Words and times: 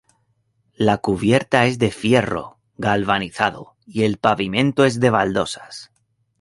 La 0.77 0.97
cubierta 0.97 1.67
es 1.67 1.77
de 1.77 1.91
fierro 1.91 2.57
galvanizado 2.75 3.75
y 3.85 4.01
el 4.01 4.17
pavimento 4.17 4.83
es 4.83 4.99
de 4.99 5.11
baldosas. 5.11 5.91